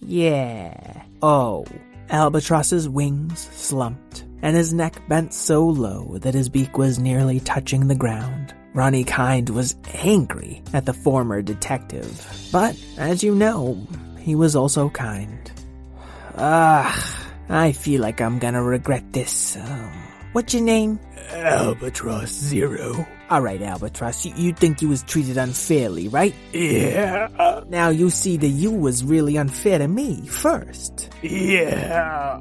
Yeah. 0.00 1.02
Oh. 1.20 1.66
Albatross's 2.10 2.88
wings 2.88 3.48
slumped, 3.52 4.24
and 4.42 4.56
his 4.56 4.72
neck 4.72 5.06
bent 5.08 5.34
so 5.34 5.66
low 5.66 6.18
that 6.18 6.34
his 6.34 6.48
beak 6.48 6.78
was 6.78 6.98
nearly 6.98 7.40
touching 7.40 7.86
the 7.86 7.94
ground. 7.94 8.54
Ronnie 8.74 9.04
Kind 9.04 9.50
was 9.50 9.76
angry 9.94 10.62
at 10.72 10.86
the 10.86 10.92
former 10.92 11.42
detective, 11.42 12.48
but 12.52 12.76
as 12.96 13.22
you 13.22 13.34
know, 13.34 13.86
he 14.18 14.34
was 14.34 14.56
also 14.56 14.88
kind. 14.88 15.50
Ugh, 16.34 17.04
I 17.48 17.72
feel 17.72 18.00
like 18.00 18.20
I'm 18.20 18.38
gonna 18.38 18.62
regret 18.62 19.12
this. 19.12 19.56
Um, 19.56 19.92
what's 20.32 20.54
your 20.54 20.62
name? 20.62 21.00
Albatross 21.30 22.30
Zero. 22.30 23.06
All 23.30 23.42
right, 23.42 23.60
Albatross, 23.60 24.24
you, 24.24 24.32
you 24.36 24.52
think 24.52 24.80
you 24.80 24.88
was 24.88 25.02
treated 25.02 25.36
unfairly, 25.36 26.08
right? 26.08 26.34
Yeah. 26.52 27.62
Now 27.68 27.90
you 27.90 28.08
see 28.10 28.36
that 28.38 28.48
you 28.48 28.70
was 28.70 29.04
really 29.04 29.36
unfair 29.36 29.78
to 29.78 29.88
me 29.88 30.26
first. 30.26 31.10
Yeah. 31.22 32.40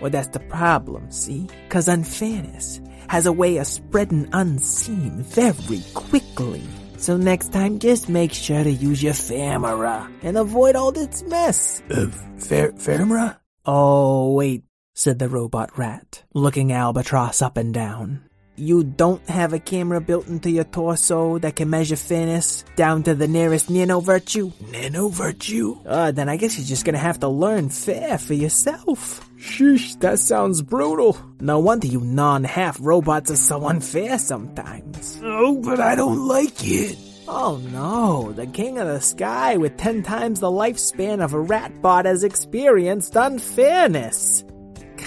Well, 0.00 0.10
that's 0.10 0.28
the 0.28 0.40
problem, 0.40 1.10
see? 1.10 1.48
Cause 1.68 1.88
unfairness 1.88 2.80
has 3.08 3.26
a 3.26 3.32
way 3.32 3.56
of 3.56 3.66
spreading 3.66 4.28
unseen 4.32 5.22
very 5.22 5.82
quickly. 5.94 6.62
So 6.98 7.16
next 7.16 7.52
time, 7.52 7.78
just 7.78 8.08
make 8.08 8.32
sure 8.32 8.62
to 8.62 8.70
use 8.70 9.02
your 9.02 9.14
camera 9.14 10.10
and 10.22 10.36
avoid 10.36 10.76
all 10.76 10.92
this 10.92 11.22
mess. 11.24 11.82
Uh, 11.90 12.06
fair, 12.38 12.72
Fairmra? 12.72 13.38
Oh, 13.64 14.32
wait, 14.32 14.64
said 14.98 15.20
the 15.20 15.28
robot 15.28 15.78
rat, 15.78 16.24
looking 16.34 16.72
Albatross 16.72 17.40
up 17.40 17.56
and 17.56 17.72
down. 17.72 18.20
You 18.56 18.82
don't 18.82 19.24
have 19.28 19.52
a 19.52 19.60
camera 19.60 20.00
built 20.00 20.26
into 20.26 20.50
your 20.50 20.64
torso 20.64 21.38
that 21.38 21.54
can 21.54 21.70
measure 21.70 21.94
fairness 21.94 22.64
down 22.74 23.04
to 23.04 23.14
the 23.14 23.28
nearest 23.28 23.70
nano 23.70 24.00
virtue? 24.00 24.50
Nano 24.72 25.06
Virtue? 25.06 25.78
Uh, 25.86 26.10
then 26.10 26.28
I 26.28 26.36
guess 26.36 26.58
you're 26.58 26.66
just 26.66 26.84
gonna 26.84 26.98
have 26.98 27.20
to 27.20 27.28
learn 27.28 27.68
fair 27.68 28.18
for 28.18 28.34
yourself. 28.34 29.24
Sheesh, 29.38 30.00
that 30.00 30.18
sounds 30.18 30.62
brutal. 30.62 31.16
No 31.38 31.60
wonder 31.60 31.86
you 31.86 32.00
non-half 32.00 32.78
robots 32.80 33.30
are 33.30 33.36
so 33.36 33.68
unfair 33.68 34.18
sometimes. 34.18 35.20
Oh, 35.22 35.62
but 35.62 35.78
I 35.78 35.94
don't 35.94 36.26
like 36.26 36.56
it. 36.64 36.98
Oh 37.28 37.62
no, 37.70 38.32
the 38.32 38.48
king 38.48 38.78
of 38.78 38.88
the 38.88 39.00
sky 39.00 39.58
with 39.58 39.76
ten 39.76 40.02
times 40.02 40.40
the 40.40 40.48
lifespan 40.48 41.22
of 41.22 41.34
a 41.34 41.40
rat 41.40 41.80
bot 41.80 42.04
has 42.04 42.24
experienced 42.24 43.14
unfairness. 43.14 44.42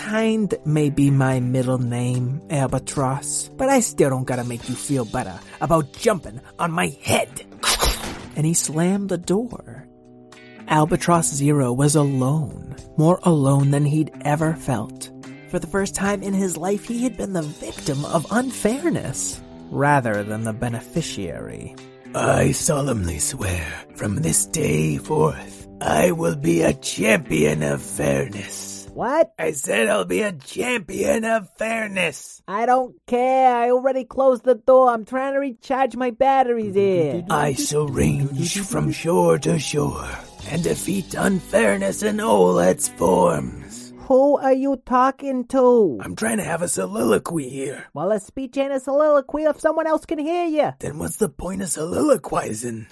Kind 0.02 0.56
may 0.66 0.90
be 0.90 1.12
my 1.12 1.40
middle 1.40 1.78
name, 1.78 2.42
Albatross, 2.50 3.50
but 3.56 3.70
I 3.70 3.82
still 3.82 4.10
don't 4.10 4.26
gotta 4.26 4.44
make 4.44 4.68
you 4.68 4.74
feel 4.74 5.06
better 5.06 5.40
about 5.62 5.94
jumping 5.94 6.42
on 6.58 6.72
my 6.72 6.88
head. 7.04 7.46
And 8.36 8.44
he 8.44 8.56
slammed 8.56 9.10
the 9.10 9.20
door. 9.20 9.88
Albatross 10.68 11.32
Zero 11.32 11.72
was 11.72 11.96
alone, 11.96 12.76
more 12.98 13.20
alone 13.22 13.70
than 13.70 13.86
he'd 13.86 14.12
ever 14.22 14.56
felt. 14.56 15.12
For 15.50 15.60
the 15.60 15.68
first 15.68 15.94
time 15.94 16.24
in 16.24 16.34
his 16.34 16.58
life, 16.58 16.88
he 16.88 17.04
had 17.04 17.16
been 17.16 17.34
the 17.34 17.44
victim 17.44 18.04
of 18.04 18.26
unfairness, 18.32 19.40
rather 19.70 20.24
than 20.24 20.44
the 20.44 20.54
beneficiary. 20.54 21.76
I 22.16 22.54
solemnly 22.54 23.20
swear, 23.20 23.72
from 23.96 24.16
this 24.16 24.48
day 24.48 24.98
forth, 24.98 25.68
I 25.80 26.12
will 26.12 26.36
be 26.36 26.64
a 26.64 26.74
champion 26.74 27.62
of 27.62 27.84
fairness. 27.84 28.71
What? 28.94 29.34
I 29.40 29.54
said 29.54 29.88
I'll 29.88 30.06
be 30.06 30.22
a 30.22 30.34
champion 30.34 31.24
of 31.24 31.50
fairness. 31.58 32.42
I 32.48 32.66
don't 32.66 32.96
care. 33.08 33.56
I 33.56 33.72
already 33.72 34.04
closed 34.04 34.44
the 34.44 34.56
door. 34.56 34.90
I'm 34.90 35.06
trying 35.06 35.34
to 35.34 35.40
recharge 35.40 35.96
my 35.96 36.12
batteries 36.12 36.76
here. 36.76 37.24
I 37.30 37.54
shall 37.54 37.88
range 37.88 38.60
from 38.60 38.92
shore 38.92 39.40
to 39.40 39.58
shore 39.60 40.10
and 40.50 40.62
defeat 40.62 41.14
unfairness 41.14 42.04
in 42.04 42.20
all 42.20 42.60
its 42.60 42.90
forms. 42.90 43.94
Who 44.08 44.38
are 44.38 44.52
you 44.54 44.76
talking 44.86 45.46
to? 45.48 45.98
I'm 46.04 46.18
trying 46.18 46.38
to 46.38 46.44
have 46.44 46.62
a 46.62 46.68
soliloquy 46.68 47.48
here. 47.48 47.86
Well, 47.94 48.12
a 48.12 48.20
speech 48.20 48.58
ain't 48.58 48.74
a 48.74 48.80
soliloquy 48.82 49.44
if 49.44 49.62
someone 49.62 49.88
else 49.88 50.06
can 50.06 50.20
hear 50.20 50.46
you. 50.46 50.74
Then 50.80 50.98
what's 51.00 51.16
the 51.16 51.30
point 51.30 51.62
of 51.62 51.70
soliloquizing? 51.70 52.88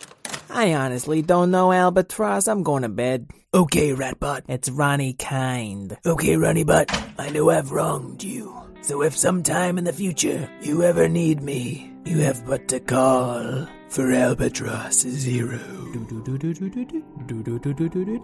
I 0.49 0.73
honestly 0.73 1.21
don't 1.21 1.51
know, 1.51 1.71
Albatross. 1.71 2.47
I'm 2.47 2.63
going 2.63 2.81
to 2.81 2.89
bed. 2.89 3.29
Okay, 3.53 3.93
Ratbot. 3.93 4.43
It's 4.47 4.69
Ronnie 4.69 5.13
Kind. 5.13 5.97
Okay, 6.05 6.37
Ronnie 6.37 6.63
Butt. 6.63 6.91
I 7.19 7.29
know 7.29 7.49
I've 7.49 7.71
wronged 7.71 8.23
you. 8.23 8.55
So 8.81 9.03
if 9.03 9.15
sometime 9.15 9.77
in 9.77 9.83
the 9.83 9.93
future 9.93 10.49
you 10.61 10.83
ever 10.83 11.07
need 11.07 11.41
me, 11.41 11.93
you 12.05 12.19
have 12.19 12.45
but 12.47 12.67
to 12.69 12.79
call 12.79 13.67
for 13.89 14.11
Albatross 14.11 15.01
Zero. 15.01 15.59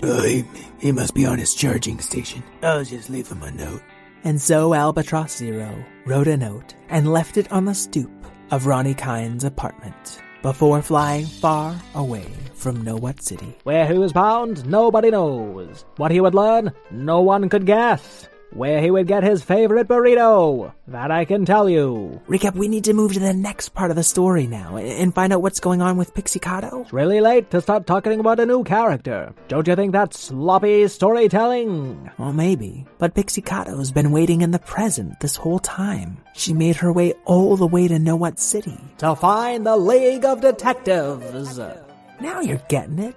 Oh, 0.04 0.24
he, 0.24 0.44
he 0.80 0.92
must 0.92 1.14
be 1.14 1.26
on 1.26 1.38
his 1.38 1.54
charging 1.54 2.00
station. 2.00 2.44
I'll 2.64 2.84
just 2.84 3.10
leave 3.10 3.28
him 3.28 3.44
a 3.44 3.52
note. 3.52 3.82
And 4.24 4.42
so 4.42 4.74
Albatross 4.74 5.36
Zero 5.36 5.84
wrote 6.06 6.28
a 6.28 6.38
note 6.38 6.74
and 6.90 7.12
left 7.12 7.38
it 7.38 7.52
on 7.52 7.66
the 7.66 7.76
stoop 7.76 8.12
of 8.52 8.66
Ronnie 8.66 8.94
Kind's 8.96 9.44
apartment 9.44 10.22
before 10.46 10.80
flying 10.80 11.26
far 11.26 11.76
away 11.96 12.28
from 12.54 12.84
Know 12.84 12.98
What 12.98 13.20
City. 13.20 13.52
Where 13.64 13.88
he 13.88 13.98
was 13.98 14.14
bound, 14.14 14.64
nobody 14.70 15.10
knows. 15.10 15.86
What 15.98 16.12
he 16.12 16.22
would 16.22 16.36
learn, 16.36 16.72
no 16.92 17.20
one 17.20 17.50
could 17.50 17.66
guess. 17.66 18.30
Where 18.54 18.82
he 18.82 18.90
would 18.90 19.08
get 19.08 19.24
his 19.24 19.44
favorite 19.44 19.88
burrito. 19.88 20.74
That 20.88 21.12
I 21.12 21.26
can 21.26 21.46
tell 21.46 21.70
you. 21.70 22.22
Recap, 22.28 22.56
we 22.56 22.68
need 22.68 22.84
to 22.86 22.94
move 22.94 23.14
to 23.14 23.20
the 23.20 23.34
next 23.34 23.70
part 23.70 23.90
of 23.90 23.98
the 23.98 24.04
story 24.04 24.48
now 24.48 24.78
and 24.78 25.14
find 25.14 25.34
out 25.34 25.42
what's 25.42 25.60
going 25.60 25.82
on 25.82 25.98
with 25.98 26.14
Pixicado. 26.14 26.82
It's 26.82 26.94
really 26.94 27.20
late 27.22 27.52
to 27.52 27.62
start 27.62 27.86
talking 27.88 28.20
about 28.20 28.40
a 28.40 28.46
new 28.46 28.64
character. 28.64 29.34
Don't 29.48 29.68
you 29.68 29.76
think 29.76 29.92
that's 29.92 30.20
sloppy 30.20 30.88
storytelling? 30.88 32.12
Well, 32.18 32.34
maybe. 32.34 32.86
But 32.98 33.14
Pixicato's 33.14 33.92
been 33.92 34.12
waiting 34.12 34.42
in 34.42 34.52
the 34.52 34.60
present 34.60 35.20
this 35.20 35.36
whole 35.36 35.60
time. 35.60 36.18
She 36.34 36.54
made 36.54 36.78
her 36.78 36.94
way 36.94 37.14
all 37.26 37.58
the 37.58 37.68
way 37.68 37.88
to 37.88 38.00
know 38.00 38.16
what 38.16 38.40
city. 38.40 38.78
To 39.00 39.16
find 39.16 39.66
the 39.66 39.76
League 39.76 40.26
of 40.26 40.42
Detectives. 40.42 41.60
Now 42.22 42.40
you're 42.40 42.62
getting 42.70 43.00
it. 43.00 43.16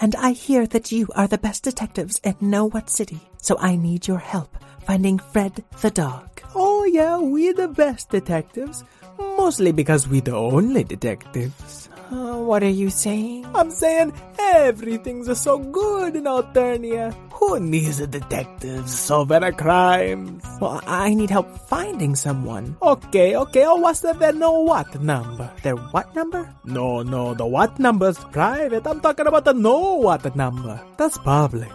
And 0.00 0.16
I 0.16 0.32
hear 0.32 0.66
that 0.68 0.90
you 0.90 1.08
are 1.14 1.28
the 1.28 1.38
best 1.38 1.64
detectives 1.64 2.20
and 2.24 2.40
know 2.40 2.64
what 2.64 2.88
city, 2.88 3.20
so 3.36 3.56
I 3.58 3.76
need 3.76 4.08
your 4.08 4.18
help 4.18 4.56
finding 4.90 5.18
Fred 5.18 5.62
the 5.82 5.90
dog. 5.90 6.40
Oh 6.54 6.84
yeah, 6.84 7.18
we're 7.18 7.54
the 7.54 7.68
best 7.68 8.10
detectives. 8.10 8.82
Mostly 9.18 9.72
because 9.72 10.08
we're 10.08 10.22
the 10.22 10.34
only 10.34 10.84
detectives. 10.84 11.89
Uh, 12.10 12.42
what 12.42 12.60
are 12.62 12.74
you 12.74 12.90
saying? 12.90 13.46
I'm 13.54 13.70
saying 13.70 14.12
everything's 14.36 15.30
so 15.38 15.58
good 15.58 16.16
in 16.16 16.24
Alternia. 16.24 17.14
Who 17.38 17.60
needs 17.60 18.00
a 18.00 18.08
detective 18.08 18.90
solving 18.90 19.44
a 19.44 19.52
crimes? 19.52 20.42
Well, 20.60 20.82
I 20.86 21.14
need 21.14 21.30
help 21.30 21.46
finding 21.68 22.16
someone. 22.16 22.76
Okay, 22.82 23.36
okay. 23.36 23.64
Oh, 23.64 23.76
what's 23.76 24.00
the 24.00 24.12
their 24.14 24.32
no 24.32 24.58
what 24.58 24.90
number? 25.00 25.52
The 25.62 25.76
what 25.94 26.12
number? 26.16 26.52
No, 26.64 27.02
no, 27.02 27.34
the 27.34 27.46
what 27.46 27.78
number's 27.78 28.18
private. 28.34 28.88
I'm 28.88 29.00
talking 29.00 29.28
about 29.28 29.44
the 29.44 29.54
no 29.54 29.94
what 30.02 30.34
number. 30.34 30.82
That's 30.98 31.16
public. 31.18 31.70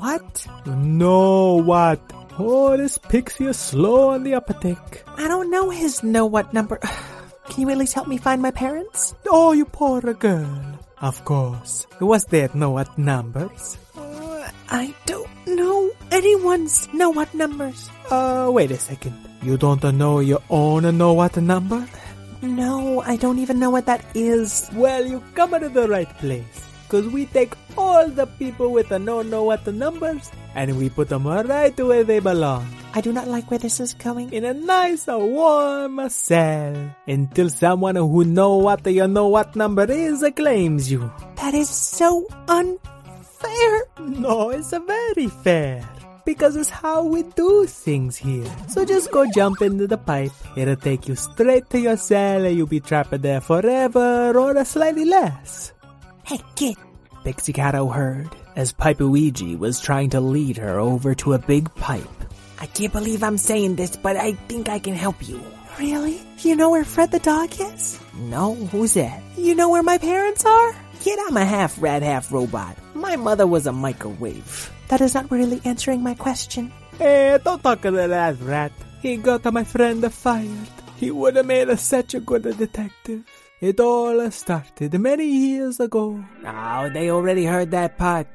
What? 0.00 0.46
No 0.64 1.60
what? 1.60 2.00
Oh, 2.38 2.78
this 2.78 2.96
pixie 2.96 3.44
is 3.44 3.58
slow 3.58 4.16
on 4.16 4.24
the 4.24 4.34
uptake. 4.40 5.04
I 5.20 5.28
don't 5.28 5.50
know 5.50 5.68
his 5.68 6.02
know 6.02 6.24
what 6.24 6.54
number. 6.54 6.80
Can 7.50 7.62
you 7.62 7.70
at 7.70 7.78
least 7.78 7.94
help 7.94 8.06
me 8.06 8.16
find 8.16 8.40
my 8.40 8.52
parents? 8.52 9.14
Oh, 9.28 9.50
you 9.52 9.64
poor 9.64 10.00
girl. 10.14 10.78
Of 11.02 11.24
course. 11.24 11.86
Was 12.00 12.24
there 12.26 12.48
no 12.54 12.70
what 12.70 12.96
numbers? 12.96 13.76
Uh, 13.96 14.48
I 14.70 14.94
don't 15.06 15.28
know 15.46 15.90
anyone's 16.12 16.86
know 16.94 17.10
what 17.10 17.34
numbers. 17.34 17.90
Uh, 18.10 18.48
wait 18.52 18.70
a 18.70 18.78
second. 18.78 19.18
You 19.42 19.56
don't 19.56 19.82
know 19.82 20.20
your 20.20 20.42
own 20.48 20.96
know 20.96 21.12
what 21.12 21.36
number? 21.38 21.86
No, 22.40 23.02
I 23.02 23.16
don't 23.16 23.38
even 23.40 23.58
know 23.58 23.70
what 23.70 23.86
that 23.86 24.04
is. 24.14 24.70
Well, 24.72 25.04
you 25.04 25.22
come 25.34 25.58
to 25.58 25.68
the 25.68 25.88
right 25.88 26.08
place. 26.18 26.66
Cause 26.88 27.06
we 27.08 27.26
take 27.26 27.54
all 27.76 28.08
the 28.08 28.26
people 28.26 28.72
with 28.72 28.88
the 28.88 28.98
no 28.98 29.22
know 29.22 29.44
what 29.44 29.64
the 29.64 29.72
numbers 29.72 30.30
and 30.54 30.76
we 30.76 30.88
put 30.88 31.08
them 31.08 31.26
right 31.26 31.78
where 31.78 32.02
they 32.04 32.18
belong. 32.18 32.66
I 32.92 33.00
do 33.00 33.12
not 33.12 33.28
like 33.28 33.50
where 33.50 33.58
this 33.58 33.78
is 33.78 33.94
going. 33.94 34.32
In 34.32 34.44
a 34.44 34.52
nice 34.52 35.06
warm 35.06 36.08
cell 36.10 36.96
until 37.06 37.48
someone 37.48 37.94
who 37.94 38.24
know 38.24 38.56
what 38.56 38.84
your 38.86 39.06
know 39.06 39.28
what 39.28 39.54
number 39.54 39.86
is 39.90 40.24
claims 40.34 40.90
you. 40.90 41.10
That 41.36 41.54
is 41.54 41.68
so 41.68 42.26
unfair. 42.48 43.82
No, 44.00 44.50
it's 44.50 44.70
very 44.70 45.28
fair. 45.28 45.88
Because 46.24 46.56
it's 46.56 46.68
how 46.68 47.04
we 47.04 47.22
do 47.22 47.66
things 47.66 48.16
here. 48.16 48.50
So 48.68 48.84
just 48.84 49.12
go 49.12 49.24
jump 49.30 49.62
into 49.62 49.86
the 49.86 49.98
pipe. 49.98 50.32
It'll 50.56 50.76
take 50.76 51.06
you 51.06 51.14
straight 51.14 51.70
to 51.70 51.78
your 51.78 51.96
cell 51.96 52.44
and 52.44 52.56
you'll 52.56 52.66
be 52.66 52.80
trapped 52.80 53.22
there 53.22 53.40
forever 53.40 54.36
or 54.36 54.56
a 54.56 54.64
slightly 54.64 55.04
less. 55.04 55.72
Hey, 56.24 56.40
kid. 56.56 56.76
Pixicado 57.24 57.92
heard 57.94 58.28
as 58.56 58.72
Pipeouiji 58.72 59.58
was 59.58 59.80
trying 59.80 60.10
to 60.10 60.20
lead 60.20 60.56
her 60.56 60.78
over 60.78 61.14
to 61.14 61.34
a 61.34 61.38
big 61.38 61.72
pipe. 61.76 62.08
I 62.60 62.66
can't 62.66 62.92
believe 62.92 63.22
I'm 63.22 63.38
saying 63.38 63.76
this, 63.76 63.96
but 63.96 64.16
I 64.16 64.32
think 64.48 64.68
I 64.68 64.78
can 64.78 64.94
help 64.94 65.26
you. 65.26 65.40
Really? 65.78 66.20
You 66.38 66.56
know 66.56 66.70
where 66.70 66.84
Fred 66.84 67.10
the 67.10 67.18
dog 67.18 67.50
is? 67.58 67.98
No, 68.14 68.54
who's 68.54 68.94
that? 68.94 69.22
You 69.38 69.54
know 69.54 69.70
where 69.70 69.82
my 69.82 69.96
parents 69.96 70.44
are? 70.44 70.74
Kid, 71.00 71.18
I'm 71.26 71.36
a 71.38 71.44
half 71.44 71.80
rat, 71.80 72.02
half 72.02 72.30
robot. 72.30 72.76
My 72.94 73.16
mother 73.16 73.46
was 73.46 73.66
a 73.66 73.72
microwave. 73.72 74.70
That 74.88 75.00
is 75.00 75.14
not 75.14 75.30
really 75.30 75.60
answering 75.64 76.02
my 76.02 76.14
question. 76.14 76.70
Hey, 76.98 77.38
don't 77.42 77.62
talk 77.62 77.80
to 77.82 77.90
that 77.90 78.36
rat. 78.42 78.72
He 79.00 79.16
got 79.16 79.50
my 79.50 79.64
friend 79.64 80.12
fired. 80.12 80.68
He 80.96 81.10
would 81.10 81.36
have 81.36 81.46
made 81.46 81.70
us 81.70 81.80
such 81.80 82.12
a 82.12 82.20
good 82.20 82.42
detective. 82.42 83.24
It 83.62 83.80
all 83.80 84.30
started 84.30 84.92
many 85.00 85.24
years 85.24 85.80
ago. 85.80 86.22
Oh, 86.44 86.90
they 86.92 87.10
already 87.10 87.46
heard 87.46 87.70
that 87.70 87.96
part. 87.96 88.28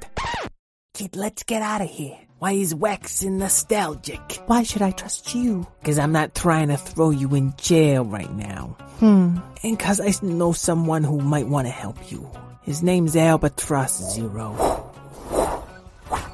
Kid, 0.96 1.16
let's 1.16 1.44
get 1.44 1.62
out 1.62 1.82
of 1.82 1.90
here. 1.90 2.18
Why 2.38 2.52
is 2.52 2.76
waxing 2.76 3.38
nostalgic? 3.38 4.42
Why 4.48 4.64
should 4.64 4.82
I 4.82 4.92
trust 4.92 5.34
you? 5.34 5.66
Cause 5.86 5.98
I'm 5.98 6.12
not 6.12 6.36
trying 6.36 6.68
to 6.68 6.76
throw 6.76 7.10
you 7.10 7.34
in 7.34 7.54
jail 7.56 8.04
right 8.04 8.32
now. 8.36 8.76
Hmm. 9.00 9.38
And 9.64 9.80
cause 9.80 10.02
I 10.02 10.14
know 10.26 10.52
someone 10.52 11.06
who 11.06 11.22
might 11.22 11.48
want 11.48 11.68
to 11.68 11.72
help 11.72 12.12
you. 12.12 12.30
His 12.62 12.84
name's 12.84 13.16
Albatross 13.16 14.14
Zero. 14.14 14.92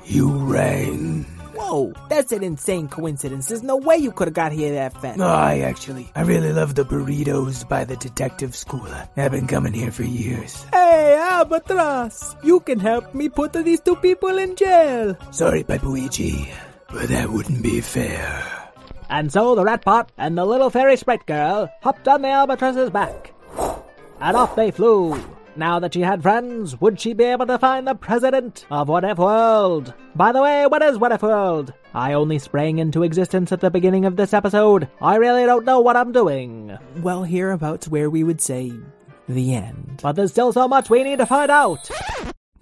You 0.05 0.31
rang. 0.31 1.25
That's 2.09 2.31
an 2.31 2.43
insane 2.43 2.89
coincidence. 2.89 3.47
There's 3.47 3.63
no 3.63 3.77
way 3.77 3.95
you 3.97 4.11
could 4.11 4.27
have 4.27 4.33
got 4.33 4.51
here 4.51 4.73
that 4.73 4.99
fast. 5.01 5.17
No, 5.17 5.27
I 5.27 5.59
actually, 5.59 6.11
I 6.15 6.23
really 6.23 6.51
love 6.51 6.75
the 6.75 6.83
burritos 6.83 7.67
by 7.67 7.85
the 7.85 7.95
detective 7.95 8.55
school. 8.55 8.87
I've 9.15 9.31
been 9.31 9.47
coming 9.47 9.71
here 9.73 9.91
for 9.91 10.03
years. 10.03 10.65
Hey, 10.73 11.17
Albatross, 11.17 12.35
you 12.43 12.59
can 12.59 12.79
help 12.79 13.13
me 13.15 13.29
put 13.29 13.53
these 13.53 13.79
two 13.79 13.95
people 13.95 14.37
in 14.37 14.55
jail. 14.55 15.17
Sorry, 15.31 15.63
Pipeouiji, 15.63 16.49
but 16.91 17.07
that 17.07 17.29
wouldn't 17.29 17.63
be 17.63 17.79
fair. 17.79 18.43
And 19.09 19.31
so 19.31 19.55
the 19.55 19.63
rat 19.63 19.83
pot 19.83 20.11
and 20.17 20.37
the 20.37 20.45
little 20.45 20.69
fairy 20.69 20.97
sprite 20.97 21.25
girl 21.25 21.69
hopped 21.81 22.07
on 22.07 22.21
the 22.21 22.29
albatross's 22.29 22.89
back. 22.89 23.33
And 24.19 24.37
off 24.37 24.55
they 24.55 24.71
flew. 24.71 25.15
Now 25.55 25.79
that 25.79 25.93
she 25.93 26.01
had 26.01 26.21
friends, 26.21 26.79
would 26.79 26.99
she 26.99 27.13
be 27.13 27.25
able 27.25 27.45
to 27.47 27.59
find 27.59 27.85
the 27.87 27.95
president 27.95 28.65
of 28.71 28.87
What 28.87 29.03
If 29.03 29.17
World? 29.17 29.93
By 30.15 30.31
the 30.31 30.41
way, 30.41 30.65
what 30.65 30.81
is 30.81 30.97
What 30.97 31.11
If 31.11 31.21
World? 31.23 31.73
I 31.93 32.13
only 32.13 32.39
sprang 32.39 32.77
into 32.79 33.03
existence 33.03 33.51
at 33.51 33.59
the 33.59 33.69
beginning 33.69 34.05
of 34.05 34.15
this 34.15 34.33
episode. 34.33 34.87
I 35.01 35.15
really 35.17 35.45
don't 35.45 35.65
know 35.65 35.81
what 35.81 35.97
I'm 35.97 36.13
doing. 36.13 36.77
Well, 37.01 37.23
hereabouts 37.23 37.87
where 37.89 38.09
we 38.09 38.23
would 38.23 38.39
say 38.41 38.71
the 39.27 39.53
end. 39.55 39.99
But 40.01 40.13
there's 40.13 40.31
still 40.31 40.53
so 40.53 40.67
much 40.69 40.89
we 40.89 41.03
need 41.03 41.19
to 41.19 41.25
find 41.25 41.51
out. 41.51 41.89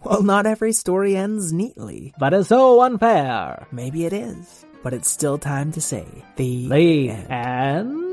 Well, 0.04 0.24
not 0.24 0.46
every 0.48 0.74
story 0.74 1.16
ends 1.16 1.54
neatly. 1.54 2.14
That 2.20 2.34
is 2.34 2.48
so 2.48 2.82
unfair. 2.82 3.68
Maybe 3.72 4.06
it 4.06 4.14
is. 4.14 4.66
But 4.82 4.94
it's 4.94 5.10
still 5.12 5.38
time 5.38 5.72
to 5.74 5.82
say 5.82 6.06
the, 6.38 6.68
The 6.70 7.10
end. 7.10 7.30
end? 7.30 8.04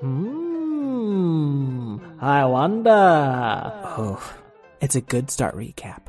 Hmm. 0.00 1.85
I 2.20 2.44
wonder. 2.46 2.90
Oh, 2.90 4.34
it's 4.80 4.96
a 4.96 5.00
good 5.00 5.30
start 5.30 5.54
recap. 5.54 6.00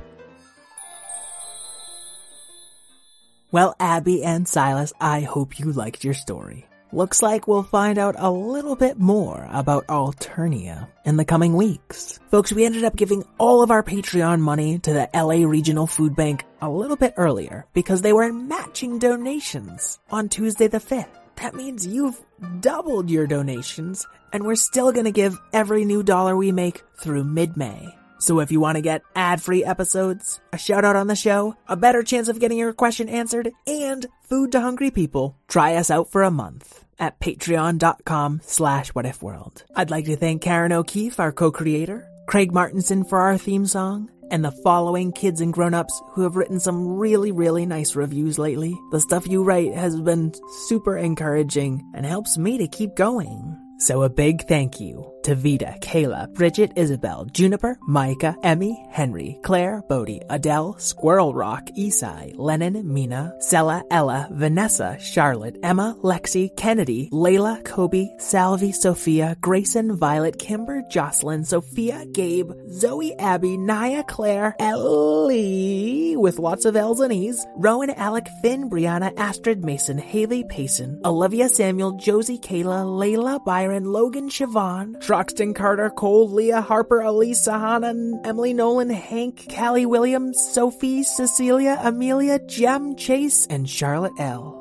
Well, 3.51 3.75
Abby 3.79 4.23
and 4.23 4.47
Silas, 4.47 4.93
I 4.99 5.21
hope 5.21 5.59
you 5.59 5.71
liked 5.71 6.03
your 6.03 6.13
story. 6.13 6.65
Looks 6.93 7.21
like 7.21 7.47
we'll 7.47 7.63
find 7.63 7.97
out 7.97 8.15
a 8.17 8.31
little 8.31 8.77
bit 8.77 8.97
more 8.97 9.47
about 9.51 9.87
Alternia 9.87 10.87
in 11.03 11.17
the 11.17 11.25
coming 11.25 11.53
weeks. 11.53 12.19
Folks, 12.31 12.53
we 12.53 12.65
ended 12.65 12.85
up 12.85 12.95
giving 12.95 13.25
all 13.37 13.61
of 13.61 13.71
our 13.71 13.83
Patreon 13.83 14.39
money 14.39 14.79
to 14.79 14.93
the 14.93 15.09
LA 15.13 15.45
Regional 15.45 15.87
Food 15.87 16.15
Bank 16.15 16.45
a 16.61 16.69
little 16.69 16.95
bit 16.95 17.13
earlier 17.17 17.65
because 17.73 18.01
they 18.01 18.13
were 18.13 18.31
matching 18.31 18.99
donations 18.99 19.99
on 20.09 20.29
Tuesday 20.29 20.67
the 20.67 20.77
5th. 20.79 21.07
That 21.37 21.55
means 21.55 21.85
you've 21.85 22.19
doubled 22.61 23.09
your 23.09 23.27
donations 23.27 24.07
and 24.31 24.45
we're 24.45 24.55
still 24.55 24.91
gonna 24.91 25.11
give 25.11 25.37
every 25.53 25.85
new 25.85 26.03
dollar 26.03 26.35
we 26.35 26.51
make 26.51 26.83
through 26.99 27.23
mid-May. 27.23 27.95
So 28.19 28.39
if 28.39 28.51
you 28.51 28.59
want 28.59 28.77
to 28.77 28.81
get 28.81 29.03
ad-free 29.15 29.63
episodes, 29.63 30.39
a 30.51 30.57
shout 30.57 30.83
out 30.83 30.95
on 30.95 31.07
the 31.07 31.15
show, 31.15 31.55
a 31.67 31.75
better 31.75 32.01
chance 32.01 32.27
of 32.27 32.39
getting 32.39 32.57
your 32.57 32.73
question 32.73 33.09
answered, 33.09 33.51
and 33.67 34.07
food 34.23 34.51
to 34.53 34.59
hungry 34.59 34.89
people, 34.89 35.37
try 35.47 35.75
us 35.75 35.91
out 35.91 36.11
for 36.11 36.23
a 36.23 36.31
month 36.31 36.83
at 36.99 37.19
patreon.com 37.19 38.41
slash 38.43 38.91
whatifworld. 38.93 39.63
I'd 39.75 39.91
like 39.91 40.05
to 40.05 40.15
thank 40.15 40.41
Karen 40.41 40.71
O'Keefe, 40.71 41.19
our 41.19 41.31
co-creator, 41.31 42.09
Craig 42.25 42.51
Martinson 42.51 43.03
for 43.03 43.19
our 43.19 43.37
theme 43.37 43.67
song, 43.67 44.09
and 44.31 44.43
the 44.43 44.51
following 44.63 45.11
kids 45.11 45.39
and 45.39 45.53
grown-ups 45.53 46.01
who 46.13 46.23
have 46.23 46.35
written 46.35 46.59
some 46.59 46.97
really, 46.97 47.31
really 47.31 47.67
nice 47.67 47.95
reviews 47.95 48.39
lately. 48.39 48.75
The 48.91 48.99
stuff 48.99 49.27
you 49.27 49.43
write 49.43 49.75
has 49.75 49.95
been 50.01 50.33
super 50.65 50.97
encouraging 50.97 51.89
and 51.93 52.03
helps 52.03 52.37
me 52.37 52.57
to 52.57 52.67
keep 52.67 52.95
going. 52.95 53.66
So 53.79 54.03
a 54.03 54.09
big 54.09 54.47
thank 54.47 54.79
you 54.79 55.16
Tavita, 55.21 55.79
Kayla, 55.81 56.33
Bridget, 56.33 56.71
Isabel, 56.75 57.25
Juniper, 57.31 57.77
Micah, 57.87 58.35
Emmy, 58.43 58.81
Henry, 58.89 59.39
Claire, 59.43 59.83
Bodie, 59.89 60.21
Adele, 60.29 60.75
Squirrel 60.79 61.33
Rock, 61.33 61.69
Esai, 61.77 62.33
Lennon, 62.35 62.81
Mina, 62.93 63.33
Sella, 63.39 63.83
Ella, 63.91 64.29
Vanessa, 64.31 64.97
Charlotte, 64.99 65.57
Emma, 65.63 65.97
Lexi, 66.01 66.55
Kennedy, 66.55 67.09
Layla, 67.11 67.63
Kobe, 67.65 68.07
Salvi, 68.19 68.71
Sophia, 68.71 69.35
Grayson, 69.41 69.95
Violet, 69.97 70.39
Kimber, 70.39 70.81
Jocelyn, 70.89 71.43
Sophia, 71.43 72.05
Gabe, 72.11 72.51
Zoe, 72.71 73.17
Abby, 73.19 73.57
Naya, 73.57 74.03
Claire, 74.03 74.55
Ellie, 74.59 76.15
with 76.17 76.39
lots 76.39 76.65
of 76.65 76.75
L's 76.75 76.99
and 76.99 77.13
E's, 77.13 77.45
Rowan, 77.57 77.89
Alec, 77.91 78.27
Finn, 78.41 78.69
Brianna, 78.69 79.17
Astrid, 79.17 79.63
Mason, 79.63 79.97
Haley, 79.97 80.43
Payson, 80.45 81.01
Olivia, 81.03 81.49
Samuel, 81.49 81.93
Josie, 81.93 82.37
Kayla, 82.37 82.85
Layla, 82.85 83.43
Byron, 83.43 83.85
Logan, 83.85 84.29
Siobhan, 84.29 84.99
Troxton, 85.07 85.55
Carter, 85.55 85.89
Cole, 85.89 86.29
Leah, 86.29 86.59
Harper, 86.59 86.99
Elise, 86.99 87.45
Hannah, 87.45 87.93
Emily, 88.25 88.53
Nolan, 88.53 88.89
Hank, 88.89 89.47
Callie, 89.49 89.85
Williams, 89.85 90.37
Sophie, 90.51 91.01
Cecilia, 91.01 91.79
Amelia, 91.81 92.39
Jem, 92.39 92.93
Chase, 92.97 93.47
and 93.49 93.69
Charlotte 93.69 94.11
L. 94.19 94.53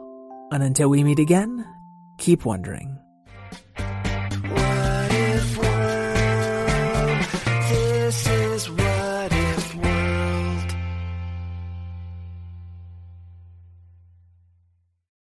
And 0.52 0.62
until 0.62 0.88
we 0.88 1.02
meet 1.02 1.18
again, 1.18 1.66
keep 2.18 2.44
wondering. 2.44 2.95